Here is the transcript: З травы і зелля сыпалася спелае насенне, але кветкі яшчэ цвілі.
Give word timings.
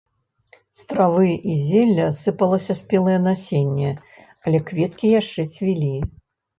З 0.79 0.85
травы 0.91 1.29
і 1.33 1.53
зелля 1.67 2.07
сыпалася 2.21 2.79
спелае 2.81 3.19
насенне, 3.29 3.95
але 4.43 4.67
кветкі 4.75 5.17
яшчэ 5.19 5.51
цвілі. 5.57 5.97